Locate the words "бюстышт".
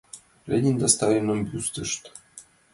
1.47-2.03